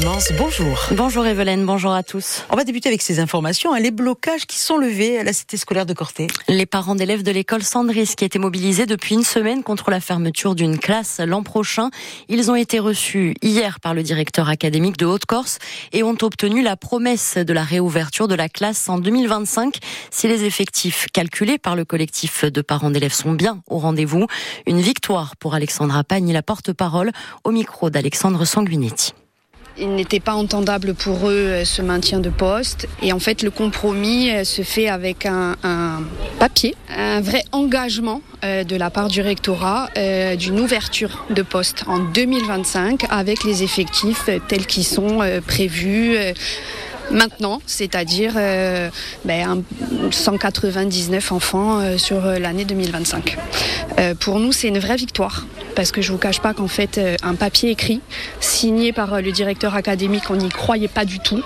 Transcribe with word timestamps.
Clémence, 0.00 0.32
bonjour. 0.38 0.86
Bonjour 0.92 1.26
Evelyne, 1.26 1.66
bonjour 1.66 1.92
à 1.92 2.02
tous. 2.02 2.46
On 2.48 2.56
va 2.56 2.64
débuter 2.64 2.88
avec 2.88 3.02
ces 3.02 3.20
informations, 3.20 3.74
hein, 3.74 3.80
les 3.80 3.90
blocages 3.90 4.46
qui 4.46 4.56
sont 4.56 4.78
levés 4.78 5.18
à 5.18 5.24
la 5.24 5.34
cité 5.34 5.58
scolaire 5.58 5.84
de 5.84 5.92
Corté. 5.92 6.26
Les 6.48 6.64
parents 6.64 6.94
d'élèves 6.94 7.22
de 7.22 7.30
l'école 7.30 7.62
Sandris 7.62 8.14
qui 8.16 8.24
étaient 8.24 8.38
mobilisés 8.38 8.86
depuis 8.86 9.14
une 9.14 9.24
semaine 9.24 9.62
contre 9.62 9.90
la 9.90 10.00
fermeture 10.00 10.54
d'une 10.54 10.78
classe 10.78 11.20
l'an 11.20 11.42
prochain, 11.42 11.90
ils 12.30 12.50
ont 12.50 12.54
été 12.54 12.78
reçus 12.78 13.34
hier 13.42 13.78
par 13.78 13.92
le 13.92 14.02
directeur 14.02 14.48
académique 14.48 14.96
de 14.96 15.04
Haute-Corse 15.04 15.58
et 15.92 16.02
ont 16.02 16.16
obtenu 16.22 16.62
la 16.62 16.78
promesse 16.78 17.36
de 17.36 17.52
la 17.52 17.62
réouverture 17.62 18.26
de 18.26 18.34
la 18.34 18.48
classe 18.48 18.88
en 18.88 18.96
2025 18.96 19.80
si 20.10 20.28
les 20.28 20.44
effectifs 20.44 21.08
calculés 21.12 21.58
par 21.58 21.76
le 21.76 21.84
collectif 21.84 22.46
de 22.46 22.62
parents 22.62 22.90
d'élèves 22.90 23.12
sont 23.12 23.32
bien 23.32 23.62
au 23.68 23.76
rendez-vous. 23.76 24.26
Une 24.66 24.80
victoire 24.80 25.36
pour 25.36 25.52
Alexandra 25.54 26.04
Pagne, 26.04 26.32
la 26.32 26.42
porte-parole, 26.42 27.12
au 27.44 27.50
micro 27.50 27.90
d'Alexandre 27.90 28.46
Sanguinetti. 28.46 29.12
Il 29.80 29.94
n'était 29.94 30.20
pas 30.20 30.34
entendable 30.34 30.94
pour 30.94 31.30
eux 31.30 31.32
euh, 31.32 31.64
ce 31.64 31.80
maintien 31.80 32.20
de 32.20 32.28
poste. 32.28 32.86
Et 33.02 33.12
en 33.12 33.18
fait, 33.18 33.42
le 33.42 33.50
compromis 33.50 34.30
euh, 34.30 34.44
se 34.44 34.60
fait 34.62 34.88
avec 34.88 35.24
un, 35.24 35.56
papier, 36.38 36.74
un 36.94 37.20
vrai 37.20 37.42
engagement 37.52 38.20
euh, 38.44 38.62
de 38.64 38.76
la 38.76 38.90
part 38.90 39.08
du 39.08 39.20
rectorat 39.22 39.88
d'une 40.36 40.60
ouverture 40.60 41.24
de 41.30 41.42
poste 41.42 41.84
en 41.86 41.98
2025 41.98 43.06
avec 43.10 43.44
les 43.44 43.62
effectifs 43.62 44.28
tels 44.48 44.66
qu'ils 44.66 44.84
sont 44.84 45.20
prévus 45.46 46.16
maintenant, 47.10 47.60
c'est-à-dire 47.66 48.34
euh, 48.36 48.88
ben, 49.24 49.62
199 50.10 51.32
enfants 51.32 51.98
sur 51.98 52.20
l'année 52.20 52.64
2025. 52.64 53.36
pour 54.20 54.38
nous, 54.38 54.52
c'est 54.52 54.68
une 54.68 54.78
vraie 54.78 54.96
victoire 54.96 55.46
parce 55.74 55.92
que 55.92 56.02
je 56.02 56.12
vous 56.12 56.18
cache 56.18 56.40
pas 56.40 56.54
qu'en 56.54 56.68
fait, 56.68 57.00
un 57.22 57.34
papier 57.34 57.70
écrit 57.70 58.00
signé 58.40 58.92
par 58.92 59.20
le 59.20 59.32
directeur 59.32 59.74
académique, 59.74 60.24
on 60.30 60.36
n'y 60.36 60.48
croyait 60.48 60.88
pas 60.88 61.04
du 61.04 61.18
tout. 61.18 61.42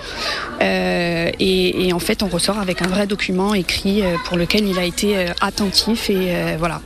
Et, 0.61 1.87
et, 1.87 1.93
en 1.93 1.99
fait, 1.99 2.23
on 2.23 2.27
ressort 2.27 2.59
avec 2.59 2.81
un 2.81 2.87
vrai 2.87 3.07
document 3.07 3.53
écrit 3.53 4.03
pour 4.25 4.37
lequel 4.37 4.67
il 4.67 4.79
a 4.79 4.83
été 4.83 5.27
attentif 5.41 6.09
et 6.09 6.55
voilà. 6.57 6.81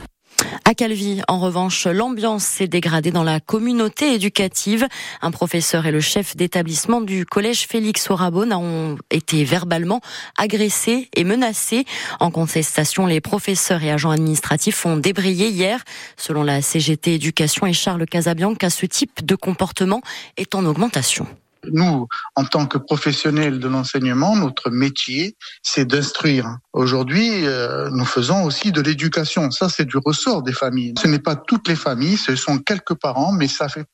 À 0.70 0.74
Calvi, 0.74 1.20
en 1.26 1.40
revanche, 1.40 1.88
l'ambiance 1.88 2.44
s'est 2.44 2.68
dégradée 2.68 3.10
dans 3.10 3.24
la 3.24 3.40
communauté 3.40 4.14
éducative. 4.14 4.86
Un 5.20 5.32
professeur 5.32 5.84
et 5.86 5.90
le 5.90 5.98
chef 5.98 6.36
d'établissement 6.36 7.00
du 7.00 7.26
collège 7.26 7.66
Félix 7.66 8.08
Orabon 8.08 8.52
ont 8.52 8.96
été 9.10 9.42
verbalement 9.42 10.00
agressés 10.38 11.08
et 11.16 11.24
menacés. 11.24 11.86
En 12.20 12.30
contestation, 12.30 13.06
les 13.06 13.20
professeurs 13.20 13.82
et 13.82 13.90
agents 13.90 14.12
administratifs 14.12 14.86
ont 14.86 14.96
débrayé 14.96 15.48
hier. 15.48 15.82
Selon 16.16 16.44
la 16.44 16.62
CGT 16.62 17.14
Éducation 17.14 17.66
et 17.66 17.72
Charles 17.72 18.06
Casabianca, 18.06 18.70
ce 18.70 18.86
type 18.86 19.26
de 19.26 19.34
comportement 19.34 20.02
est 20.36 20.54
en 20.54 20.64
augmentation. 20.64 21.26
Nous, 21.70 22.06
en 22.36 22.44
tant 22.44 22.66
que 22.66 22.78
professionnels 22.78 23.58
de 23.58 23.68
l'enseignement, 23.68 24.36
notre 24.36 24.70
métier, 24.70 25.36
c'est 25.62 25.84
d'instruire. 25.84 26.58
Aujourd'hui, 26.72 27.46
euh, 27.46 27.90
nous 27.90 28.04
faisons 28.04 28.44
aussi 28.44 28.72
de 28.72 28.80
l'éducation. 28.80 29.50
Ça, 29.50 29.68
c'est 29.68 29.84
du 29.84 29.98
ressort 29.98 30.42
des 30.42 30.52
familles. 30.52 30.94
Ce 31.00 31.06
n'est 31.06 31.18
pas 31.18 31.36
toutes 31.36 31.68
les 31.68 31.76
familles, 31.76 32.16
ce 32.16 32.36
sont 32.36 32.58
quelques 32.58 32.94
parents, 32.94 33.32
mais 33.32 33.48
ça 33.48 33.68
fait 33.68 33.86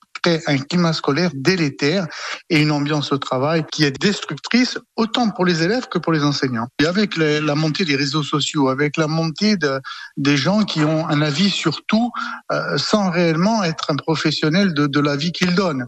un 0.46 0.58
climat 0.58 0.92
scolaire 0.92 1.30
délétère 1.34 2.06
et 2.50 2.60
une 2.60 2.72
ambiance 2.72 3.12
au 3.12 3.18
travail 3.18 3.64
qui 3.70 3.84
est 3.84 3.96
destructrice 4.00 4.78
autant 4.96 5.30
pour 5.30 5.44
les 5.44 5.62
élèves 5.62 5.86
que 5.88 5.98
pour 5.98 6.12
les 6.12 6.24
enseignants. 6.24 6.68
Et 6.80 6.86
avec 6.86 7.16
la 7.16 7.54
montée 7.54 7.84
des 7.84 7.96
réseaux 7.96 8.22
sociaux, 8.22 8.68
avec 8.68 8.96
la 8.96 9.06
montée 9.06 9.56
de, 9.56 9.80
des 10.16 10.36
gens 10.36 10.64
qui 10.64 10.80
ont 10.80 11.08
un 11.08 11.22
avis 11.22 11.50
sur 11.50 11.84
tout 11.86 12.10
euh, 12.52 12.78
sans 12.78 13.10
réellement 13.10 13.62
être 13.62 13.90
un 13.90 13.96
professionnel 13.96 14.74
de, 14.74 14.86
de 14.86 15.00
la 15.00 15.16
vie 15.16 15.32
qu'ils 15.32 15.54
donnent. 15.54 15.86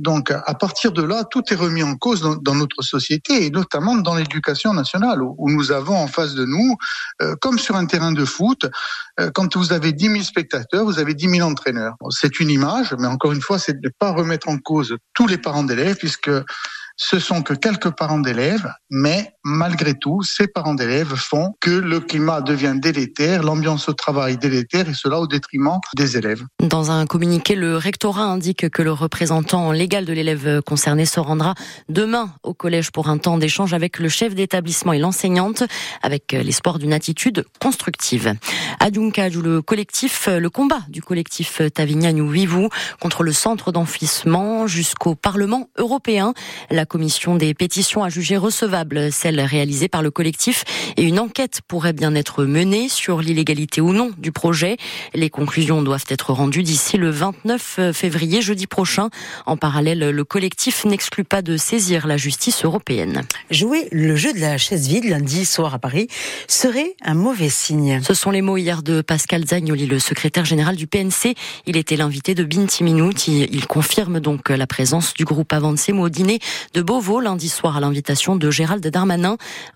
Donc, 0.00 0.30
à 0.30 0.54
partir 0.54 0.92
de 0.92 1.02
là, 1.02 1.24
tout 1.24 1.42
est 1.50 1.54
remis 1.56 1.82
en 1.82 1.94
cause 1.94 2.22
dans, 2.42 2.54
notre 2.54 2.82
société 2.82 3.44
et 3.44 3.50
notamment 3.50 3.96
dans 3.96 4.14
l'éducation 4.14 4.72
nationale, 4.72 5.22
où, 5.22 5.50
nous 5.50 5.72
avons 5.72 5.96
en 5.96 6.06
face 6.06 6.34
de 6.34 6.46
nous, 6.46 6.76
euh, 7.20 7.36
comme 7.40 7.58
sur 7.58 7.76
un 7.76 7.84
terrain 7.84 8.12
de 8.12 8.24
foot, 8.24 8.64
euh, 9.20 9.30
quand 9.34 9.56
vous 9.56 9.72
avez 9.72 9.92
10 9.92 10.04
000 10.06 10.22
spectateurs, 10.22 10.84
vous 10.84 10.98
avez 10.98 11.12
10 11.12 11.28
000 11.28 11.48
entraîneurs. 11.48 11.96
C'est 12.08 12.40
une 12.40 12.48
image, 12.48 12.94
mais 12.98 13.08
encore 13.08 13.32
une 13.32 13.42
fois, 13.42 13.58
c'est 13.58 13.74
de 13.74 13.88
ne 13.88 13.92
pas 13.98 14.12
remettre 14.12 14.48
en 14.48 14.56
cause 14.56 14.96
tous 15.12 15.26
les 15.26 15.38
parents 15.38 15.64
d'élèves, 15.64 15.96
puisque 15.96 16.30
ce 16.96 17.18
sont 17.18 17.42
que 17.42 17.54
quelques 17.54 17.90
parents 17.90 18.18
d'élèves, 18.18 18.70
mais 18.90 19.34
malgré 19.44 19.94
tout, 19.94 20.22
ces 20.22 20.46
parents 20.46 20.74
d'élèves 20.74 21.14
font 21.14 21.54
que 21.60 21.70
le 21.70 22.00
climat 22.00 22.40
devient 22.40 22.74
délétère, 22.76 23.42
l'ambiance 23.42 23.88
au 23.88 23.92
travail 23.92 24.36
délétère, 24.36 24.88
et 24.88 24.94
cela 24.94 25.18
au 25.20 25.26
détriment 25.26 25.78
des 25.96 26.16
élèves. 26.16 26.44
Dans 26.60 26.90
un 26.90 27.06
communiqué, 27.06 27.54
le 27.54 27.76
rectorat 27.76 28.24
indique 28.24 28.68
que 28.70 28.82
le 28.82 28.92
représentant 28.92 29.72
légal 29.72 30.04
de 30.04 30.12
l'élève 30.12 30.62
concerné 30.62 31.06
se 31.06 31.20
rendra 31.20 31.54
demain 31.88 32.32
au 32.42 32.54
collège 32.54 32.90
pour 32.90 33.08
un 33.08 33.18
temps 33.18 33.38
d'échange 33.38 33.72
avec 33.72 33.98
le 33.98 34.08
chef 34.08 34.34
d'établissement 34.34 34.92
et 34.92 34.98
l'enseignante, 34.98 35.62
avec 36.02 36.32
l'espoir 36.32 36.78
d'une 36.78 36.92
attitude 36.92 37.44
constructive. 37.60 38.34
À 38.78 38.90
Dunkaj, 38.90 39.36
le 39.36 39.62
collectif, 39.62 40.28
le 40.28 40.50
combat 40.50 40.80
du 40.88 41.02
collectif 41.02 41.62
Tavignane 41.74 42.30
Vivou 42.30 42.68
contre 43.00 43.22
le 43.22 43.32
centre 43.32 43.72
d'enfouissement 43.72 44.66
jusqu'au 44.66 45.14
Parlement 45.14 45.68
européen. 45.76 46.34
La 46.70 46.86
commission 46.86 47.36
des 47.36 47.54
pétitions 47.54 48.04
a 48.04 48.08
jugé 48.08 48.36
recevable 48.36 49.12
celle 49.30 49.40
réalisée 49.40 49.86
par 49.86 50.02
le 50.02 50.10
collectif 50.10 50.64
et 50.96 51.04
une 51.04 51.20
enquête 51.20 51.60
pourrait 51.68 51.92
bien 51.92 52.16
être 52.16 52.44
menée 52.44 52.88
sur 52.88 53.20
l'illégalité 53.20 53.80
ou 53.80 53.92
non 53.92 54.10
du 54.18 54.32
projet. 54.32 54.76
Les 55.14 55.30
conclusions 55.30 55.82
doivent 55.82 56.06
être 56.08 56.32
rendues 56.32 56.64
d'ici 56.64 56.96
le 56.96 57.10
29 57.10 57.92
février, 57.92 58.42
jeudi 58.42 58.66
prochain. 58.66 59.08
En 59.46 59.56
parallèle, 59.56 60.10
le 60.10 60.24
collectif 60.24 60.84
n'exclut 60.84 61.22
pas 61.22 61.42
de 61.42 61.56
saisir 61.56 62.08
la 62.08 62.16
justice 62.16 62.64
européenne. 62.64 63.22
Jouer 63.52 63.86
le 63.92 64.16
jeu 64.16 64.32
de 64.32 64.40
la 64.40 64.58
chaise 64.58 64.88
vide 64.88 65.04
lundi 65.04 65.44
soir 65.44 65.74
à 65.74 65.78
Paris 65.78 66.08
serait 66.48 66.96
un 67.04 67.14
mauvais 67.14 67.50
signe. 67.50 68.00
Ce 68.02 68.14
sont 68.14 68.32
les 68.32 68.42
mots 68.42 68.56
hier 68.56 68.82
de 68.82 69.00
Pascal 69.00 69.46
Zagnoli, 69.46 69.86
le 69.86 70.00
secrétaire 70.00 70.44
général 70.44 70.74
du 70.74 70.88
PNC. 70.88 71.36
Il 71.66 71.76
était 71.76 71.96
l'invité 71.96 72.34
de 72.34 72.42
Binti 72.42 72.82
Minute. 72.82 73.28
Il 73.28 73.64
confirme 73.68 74.18
donc 74.18 74.48
la 74.48 74.66
présence 74.66 75.14
du 75.14 75.24
groupe 75.24 75.52
Avancemo 75.52 76.06
au 76.06 76.08
dîner 76.08 76.40
de 76.74 76.80
de 76.80 76.84
Beauvau 76.84 77.20
lundi 77.20 77.50
soir 77.50 77.76
à 77.76 77.80
l'invitation 77.80 78.36
de 78.36 78.50
Gérald 78.50 78.86
Darmanin. 78.86 79.19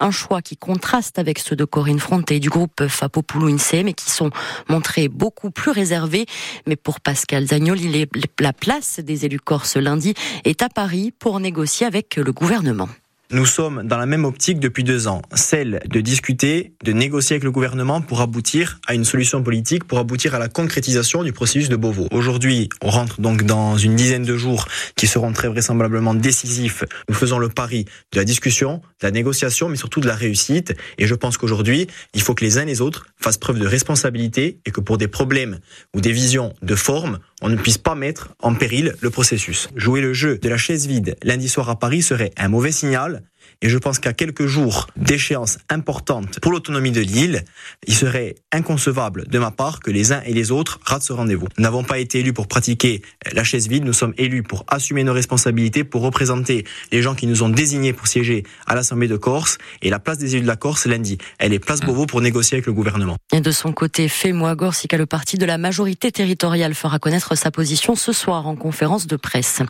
Un 0.00 0.10
choix 0.10 0.42
qui 0.42 0.56
contraste 0.56 1.18
avec 1.18 1.38
ceux 1.38 1.56
de 1.56 1.64
Corinne 1.64 1.98
Fronté 1.98 2.40
du 2.40 2.50
groupe 2.50 2.86
Fapopoulou 2.86 3.48
INSEE, 3.48 3.84
mais 3.84 3.92
qui 3.92 4.10
sont 4.10 4.30
montrés 4.68 5.08
beaucoup 5.08 5.50
plus 5.50 5.70
réservés. 5.70 6.26
Mais 6.66 6.76
pour 6.76 7.00
Pascal 7.00 7.46
Zagnoli, 7.46 8.06
la 8.40 8.52
place 8.52 9.00
des 9.00 9.24
élus 9.24 9.40
corses 9.40 9.76
lundi 9.76 10.14
est 10.44 10.62
à 10.62 10.68
Paris 10.68 11.12
pour 11.18 11.40
négocier 11.40 11.86
avec 11.86 12.16
le 12.16 12.32
gouvernement. 12.32 12.88
Nous 13.30 13.46
sommes 13.46 13.84
dans 13.84 13.96
la 13.96 14.04
même 14.04 14.26
optique 14.26 14.60
depuis 14.60 14.84
deux 14.84 15.08
ans, 15.08 15.22
celle 15.34 15.80
de 15.88 16.00
discuter, 16.02 16.74
de 16.84 16.92
négocier 16.92 17.34
avec 17.34 17.44
le 17.44 17.50
gouvernement 17.50 18.02
pour 18.02 18.20
aboutir 18.20 18.78
à 18.86 18.94
une 18.94 19.04
solution 19.04 19.42
politique, 19.42 19.84
pour 19.84 19.98
aboutir 19.98 20.34
à 20.34 20.38
la 20.38 20.48
concrétisation 20.48 21.24
du 21.24 21.32
processus 21.32 21.70
de 21.70 21.76
Beauvau. 21.76 22.06
Aujourd'hui, 22.12 22.68
on 22.82 22.90
rentre 22.90 23.22
donc 23.22 23.44
dans 23.44 23.78
une 23.78 23.96
dizaine 23.96 24.24
de 24.24 24.36
jours 24.36 24.66
qui 24.94 25.06
seront 25.06 25.32
très 25.32 25.48
vraisemblablement 25.48 26.12
décisifs. 26.12 26.84
Nous 27.08 27.14
faisons 27.14 27.38
le 27.38 27.48
pari 27.48 27.86
de 28.12 28.18
la 28.18 28.24
discussion, 28.24 28.82
de 29.00 29.06
la 29.06 29.10
négociation, 29.10 29.70
mais 29.70 29.76
surtout 29.76 30.00
de 30.00 30.06
la 30.06 30.14
réussite. 30.14 30.74
Et 30.98 31.06
je 31.06 31.14
pense 31.14 31.38
qu'aujourd'hui, 31.38 31.86
il 32.12 32.20
faut 32.20 32.34
que 32.34 32.44
les 32.44 32.58
uns 32.58 32.62
et 32.62 32.66
les 32.66 32.82
autres 32.82 33.06
fassent 33.18 33.38
preuve 33.38 33.58
de 33.58 33.66
responsabilité 33.66 34.60
et 34.66 34.70
que 34.70 34.82
pour 34.82 34.98
des 34.98 35.08
problèmes 35.08 35.60
ou 35.94 36.02
des 36.02 36.12
visions 36.12 36.52
de 36.60 36.74
forme, 36.74 37.20
on 37.40 37.48
ne 37.48 37.56
puisse 37.56 37.78
pas 37.78 37.94
mettre 37.94 38.34
en 38.42 38.54
péril 38.54 38.94
le 39.00 39.10
processus. 39.10 39.68
Jouer 39.76 40.02
le 40.02 40.12
jeu 40.12 40.38
de 40.38 40.48
la 40.48 40.56
chaise 40.56 40.86
vide 40.86 41.16
lundi 41.22 41.48
soir 41.48 41.68
à 41.70 41.78
Paris 41.78 42.02
serait 42.02 42.30
un 42.36 42.48
mauvais 42.48 42.72
signal 42.72 43.23
et 43.64 43.70
je 43.70 43.78
pense 43.78 43.98
qu'à 43.98 44.12
quelques 44.12 44.44
jours 44.44 44.88
d'échéance 44.94 45.56
importante 45.70 46.38
pour 46.40 46.52
l'autonomie 46.52 46.92
de 46.92 47.00
l'île, 47.00 47.44
il 47.86 47.94
serait 47.94 48.34
inconcevable 48.52 49.26
de 49.26 49.38
ma 49.38 49.50
part 49.50 49.80
que 49.80 49.90
les 49.90 50.12
uns 50.12 50.20
et 50.26 50.34
les 50.34 50.50
autres 50.50 50.80
ratent 50.84 51.02
ce 51.02 51.14
rendez-vous. 51.14 51.46
Nous 51.56 51.62
n'avons 51.62 51.82
pas 51.82 51.98
été 51.98 52.18
élus 52.18 52.34
pour 52.34 52.46
pratiquer 52.46 53.00
la 53.32 53.42
chaise 53.42 53.66
vide, 53.66 53.86
nous 53.86 53.94
sommes 53.94 54.12
élus 54.18 54.42
pour 54.42 54.66
assumer 54.68 55.02
nos 55.02 55.14
responsabilités, 55.14 55.82
pour 55.82 56.02
représenter 56.02 56.66
les 56.92 57.00
gens 57.00 57.14
qui 57.14 57.26
nous 57.26 57.42
ont 57.42 57.48
désignés 57.48 57.94
pour 57.94 58.06
siéger 58.06 58.42
à 58.66 58.74
l'Assemblée 58.74 59.08
de 59.08 59.16
Corse. 59.16 59.56
Et 59.80 59.88
la 59.88 59.98
place 59.98 60.18
des 60.18 60.34
élus 60.34 60.42
de 60.42 60.46
la 60.46 60.56
Corse, 60.56 60.84
lundi, 60.84 61.16
elle 61.38 61.54
est 61.54 61.58
place 61.58 61.80
Beauvau 61.80 62.04
pour 62.04 62.20
négocier 62.20 62.56
avec 62.56 62.66
le 62.66 62.74
gouvernement. 62.74 63.16
De 63.32 63.50
son 63.50 63.72
côté, 63.72 64.08
Fémois 64.08 64.56
Gorsica, 64.56 64.98
le 64.98 65.06
parti 65.06 65.38
de 65.38 65.46
la 65.46 65.56
majorité 65.56 66.12
territoriale, 66.12 66.74
fera 66.74 66.98
connaître 66.98 67.34
sa 67.34 67.50
position 67.50 67.94
ce 67.94 68.12
soir 68.12 68.46
en 68.46 68.56
conférence 68.56 69.06
de 69.06 69.16
presse. 69.16 69.62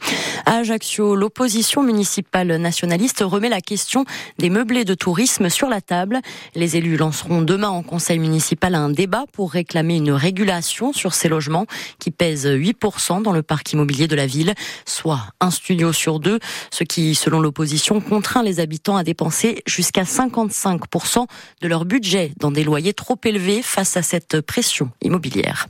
À 0.47 0.57
Ajaccio, 0.57 1.15
l'opposition 1.15 1.85
municipale 1.85 2.57
nationaliste 2.57 3.23
remet 3.25 3.49
la 3.49 3.61
question 3.61 3.84
des 4.39 4.51
meublés 4.51 4.85
de 4.85 4.95
tourisme 4.95 5.49
sur 5.49 5.69
la 5.69 5.81
table. 5.81 6.21
Les 6.55 6.77
élus 6.77 6.97
lanceront 6.97 7.43
demain 7.43 7.69
en 7.69 7.83
conseil 7.83 8.19
municipal 8.19 8.75
un 8.75 8.91
débat 8.91 9.25
pour 9.33 9.53
réclamer 9.53 9.97
une 9.97 10.13
régulation 10.13 10.93
sur 10.93 11.15
ces 11.15 11.29
logements 11.29 11.67
qui 11.99 12.11
pèsent 12.11 12.47
8% 12.47 13.23
dans 13.23 13.33
le 13.33 13.43
parc 13.43 13.73
immobilier 13.73 14.09
de 14.09 14.17
la 14.17 14.27
ville, 14.27 14.55
soit 14.87 15.21
un 15.41 15.51
studio 15.51 15.93
sur 15.93 16.21
deux, 16.21 16.39
ce 16.71 16.85
qui, 16.85 17.15
selon 17.15 17.41
l'opposition, 17.41 18.01
contraint 18.01 18.43
les 18.43 18.61
habitants 18.61 18.97
à 18.97 19.05
dépenser 19.05 19.63
jusqu'à 19.67 20.03
55% 20.03 21.27
de 21.61 21.69
leur 21.69 21.85
budget 21.85 22.33
dans 22.39 22.51
des 22.51 22.65
loyers 22.65 22.95
trop 22.95 23.19
élevés 23.25 23.63
face 23.63 23.97
à 23.97 24.03
cette 24.03 24.41
pression 24.41 24.91
immobilière. 25.03 25.67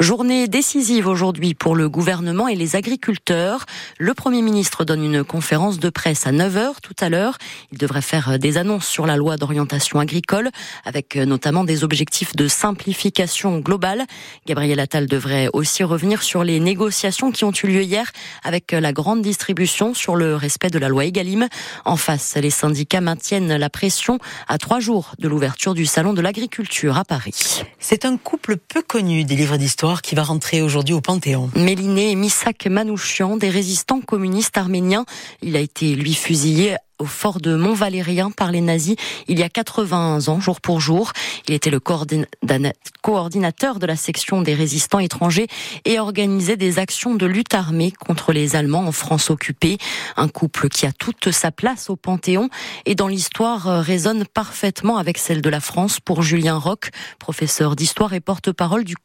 Journée 0.00 0.48
décisive 0.48 1.06
aujourd'hui 1.06 1.54
pour 1.54 1.76
le 1.76 1.88
gouvernement 1.88 2.48
et 2.48 2.54
les 2.54 2.76
agriculteurs. 2.76 3.66
Le 3.98 4.14
Premier 4.14 4.42
ministre 4.42 4.84
donne 4.84 5.04
une 5.04 5.24
conférence 5.24 5.78
de 5.78 5.90
presse 5.90 6.26
à 6.26 6.32
9h 6.32 6.80
tout 6.82 6.96
à 7.00 7.08
l'heure. 7.08 7.35
Il 7.72 7.78
devrait 7.78 8.02
faire 8.02 8.38
des 8.38 8.58
annonces 8.58 8.86
sur 8.86 9.06
la 9.06 9.16
loi 9.16 9.36
d'orientation 9.36 10.00
agricole 10.00 10.50
avec 10.84 11.16
notamment 11.16 11.64
des 11.64 11.84
objectifs 11.84 12.34
de 12.36 12.48
simplification 12.48 13.58
globale. 13.58 14.04
Gabriel 14.46 14.80
Attal 14.80 15.06
devrait 15.06 15.48
aussi 15.52 15.84
revenir 15.84 16.22
sur 16.22 16.44
les 16.44 16.60
négociations 16.60 17.32
qui 17.32 17.44
ont 17.44 17.52
eu 17.52 17.66
lieu 17.66 17.82
hier 17.82 18.10
avec 18.44 18.72
la 18.72 18.92
grande 18.92 19.22
distribution 19.22 19.94
sur 19.94 20.16
le 20.16 20.36
respect 20.36 20.70
de 20.70 20.78
la 20.78 20.88
loi 20.88 21.04
Egalim. 21.04 21.48
En 21.84 21.96
face, 21.96 22.36
les 22.36 22.50
syndicats 22.50 23.00
maintiennent 23.00 23.56
la 23.56 23.70
pression 23.70 24.18
à 24.48 24.58
trois 24.58 24.80
jours 24.80 25.12
de 25.18 25.28
l'ouverture 25.28 25.74
du 25.74 25.86
salon 25.86 26.12
de 26.12 26.20
l'agriculture 26.20 26.96
à 26.96 27.04
Paris. 27.04 27.62
C'est 27.78 28.04
un 28.04 28.16
couple 28.16 28.56
peu 28.56 28.82
connu 28.82 29.24
des 29.24 29.36
livres 29.36 29.56
d'histoire 29.56 30.02
qui 30.02 30.14
va 30.14 30.22
rentrer 30.22 30.62
aujourd'hui 30.62 30.94
au 30.94 31.00
Panthéon. 31.00 31.50
Méliné 31.54 32.10
et 32.10 32.14
Misak 32.14 32.66
Manouchian, 32.66 33.36
des 33.36 33.50
résistants 33.50 34.00
communistes 34.00 34.56
arméniens. 34.58 35.04
Il 35.42 35.56
a 35.56 35.60
été, 35.60 35.94
lui, 35.94 36.14
fusillé 36.14 36.76
au 36.98 37.04
fort 37.04 37.40
de 37.40 37.54
Mont-Valérien 37.56 38.30
par 38.30 38.50
les 38.52 38.60
nazis 38.60 38.96
il 39.28 39.38
y 39.38 39.42
a 39.42 39.48
80 39.48 40.28
ans, 40.28 40.40
jour 40.40 40.60
pour 40.60 40.80
jour. 40.80 41.12
Il 41.48 41.54
était 41.54 41.70
le 41.70 41.80
coordinateur 41.80 43.78
de 43.78 43.86
la 43.86 43.96
section 43.96 44.42
des 44.42 44.54
résistants 44.54 44.98
étrangers 44.98 45.46
et 45.84 45.98
organisait 45.98 46.56
des 46.56 46.78
actions 46.78 47.14
de 47.14 47.26
lutte 47.26 47.54
armée 47.54 47.92
contre 47.92 48.32
les 48.32 48.56
Allemands 48.56 48.86
en 48.86 48.92
France 48.92 49.30
occupée. 49.30 49.78
Un 50.16 50.28
couple 50.28 50.68
qui 50.68 50.86
a 50.86 50.92
toute 50.92 51.30
sa 51.30 51.50
place 51.50 51.90
au 51.90 51.96
Panthéon 51.96 52.48
et 52.84 52.94
dans 52.94 53.08
l'histoire 53.08 53.68
euh, 53.68 53.80
résonne 53.80 54.24
parfaitement 54.26 54.96
avec 54.96 55.18
celle 55.18 55.42
de 55.42 55.50
la 55.50 55.60
France 55.60 56.00
pour 56.00 56.22
Julien 56.22 56.56
Roch, 56.56 56.90
professeur 57.18 57.76
d'histoire 57.76 58.14
et 58.14 58.20
porte-parole 58.20 58.84
du 58.84 58.96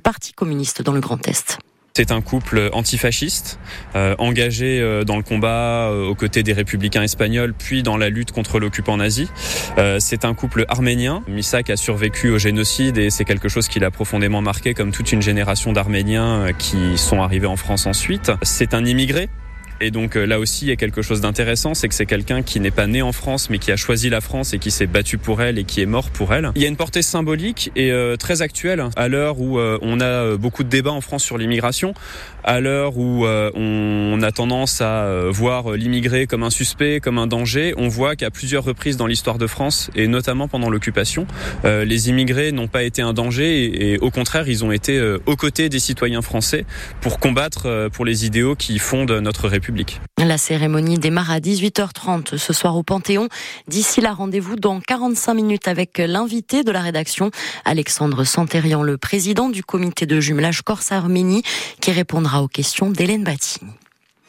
Parti 0.00 0.32
communiste 0.32 0.82
dans 0.82 0.92
le 0.92 1.00
Grand 1.00 1.26
Est. 1.28 1.58
C'est 1.94 2.10
un 2.10 2.22
couple 2.22 2.70
antifasciste, 2.72 3.58
euh, 3.96 4.14
engagé 4.16 4.80
euh, 4.80 5.04
dans 5.04 5.18
le 5.18 5.22
combat 5.22 5.90
euh, 5.90 6.06
aux 6.06 6.14
côtés 6.14 6.42
des 6.42 6.54
républicains 6.54 7.02
espagnols, 7.02 7.52
puis 7.52 7.82
dans 7.82 7.98
la 7.98 8.08
lutte 8.08 8.32
contre 8.32 8.58
l'occupant 8.58 8.96
nazi. 8.96 9.28
Euh, 9.76 9.98
c'est 10.00 10.24
un 10.24 10.32
couple 10.32 10.64
arménien. 10.68 11.22
Misak 11.28 11.68
a 11.68 11.76
survécu 11.76 12.30
au 12.30 12.38
génocide 12.38 12.96
et 12.96 13.10
c'est 13.10 13.26
quelque 13.26 13.50
chose 13.50 13.68
qui 13.68 13.78
l'a 13.78 13.90
profondément 13.90 14.40
marqué, 14.40 14.72
comme 14.72 14.90
toute 14.90 15.12
une 15.12 15.20
génération 15.20 15.74
d'Arméniens 15.74 16.46
euh, 16.46 16.52
qui 16.52 16.96
sont 16.96 17.20
arrivés 17.20 17.46
en 17.46 17.56
France 17.56 17.84
ensuite. 17.84 18.32
C'est 18.40 18.72
un 18.72 18.86
immigré 18.86 19.28
et 19.82 19.90
donc 19.90 20.16
euh, 20.16 20.24
là 20.24 20.38
aussi, 20.38 20.66
il 20.66 20.68
y 20.68 20.72
a 20.72 20.76
quelque 20.76 21.02
chose 21.02 21.20
d'intéressant, 21.20 21.74
c'est 21.74 21.88
que 21.88 21.94
c'est 21.94 22.06
quelqu'un 22.06 22.42
qui 22.42 22.60
n'est 22.60 22.70
pas 22.70 22.86
né 22.86 23.02
en 23.02 23.10
France, 23.10 23.50
mais 23.50 23.58
qui 23.58 23.72
a 23.72 23.76
choisi 23.76 24.10
la 24.10 24.20
France 24.20 24.54
et 24.54 24.60
qui 24.60 24.70
s'est 24.70 24.86
battu 24.86 25.18
pour 25.18 25.42
elle 25.42 25.58
et 25.58 25.64
qui 25.64 25.80
est 25.80 25.86
mort 25.86 26.10
pour 26.10 26.32
elle. 26.32 26.52
Il 26.54 26.62
y 26.62 26.64
a 26.64 26.68
une 26.68 26.76
portée 26.76 27.02
symbolique 27.02 27.72
et 27.74 27.90
euh, 27.90 28.14
très 28.16 28.42
actuelle 28.42 28.84
à 28.94 29.08
l'heure 29.08 29.40
où 29.40 29.58
euh, 29.58 29.78
on 29.82 30.00
a 30.00 30.36
beaucoup 30.36 30.62
de 30.62 30.68
débats 30.68 30.92
en 30.92 31.00
France 31.00 31.24
sur 31.24 31.36
l'immigration, 31.36 31.94
à 32.44 32.60
l'heure 32.60 32.96
où 32.96 33.26
on 33.26 34.22
a 34.22 34.32
tendance 34.32 34.80
à 34.80 35.28
voir 35.30 35.72
l'immigré 35.72 36.26
comme 36.26 36.42
un 36.42 36.50
suspect, 36.50 37.00
comme 37.00 37.18
un 37.18 37.26
danger. 37.26 37.74
On 37.76 37.88
voit 37.88 38.14
qu'à 38.14 38.30
plusieurs 38.30 38.64
reprises 38.64 38.96
dans 38.96 39.06
l'histoire 39.06 39.38
de 39.38 39.46
France 39.46 39.90
et 39.96 40.06
notamment 40.06 40.48
pendant 40.48 40.70
l'occupation, 40.70 41.26
les 41.64 42.08
immigrés 42.08 42.52
n'ont 42.52 42.68
pas 42.68 42.82
été 42.82 43.02
un 43.02 43.12
danger 43.12 43.64
et, 43.64 43.92
et, 43.92 43.98
au 43.98 44.10
contraire, 44.10 44.48
ils 44.48 44.64
ont 44.64 44.72
été 44.72 45.00
aux 45.26 45.36
côtés 45.36 45.68
des 45.68 45.78
citoyens 45.78 46.22
français 46.22 46.64
pour 47.00 47.18
combattre 47.18 47.88
pour 47.92 48.04
les 48.04 48.26
idéaux 48.26 48.54
qui 48.54 48.78
fondent 48.78 49.12
notre 49.12 49.48
République. 49.48 49.71
La 50.18 50.38
cérémonie 50.38 50.98
démarre 50.98 51.30
à 51.30 51.38
18h30 51.38 52.36
ce 52.36 52.52
soir 52.52 52.76
au 52.76 52.82
Panthéon. 52.82 53.28
D'ici 53.68 54.00
là, 54.00 54.12
rendez-vous 54.12 54.56
dans 54.56 54.80
45 54.80 55.34
minutes 55.34 55.68
avec 55.68 55.98
l'invité 55.98 56.62
de 56.62 56.70
la 56.70 56.80
rédaction, 56.80 57.30
Alexandre 57.64 58.24
Santérian, 58.24 58.82
le 58.82 58.98
président 58.98 59.48
du 59.48 59.62
comité 59.64 60.06
de 60.06 60.20
jumelage 60.20 60.62
Corse-Arménie, 60.62 61.42
qui 61.80 61.90
répondra 61.90 62.42
aux 62.42 62.48
questions 62.48 62.90
d'Hélène 62.90 63.24
Battini. 63.24 63.70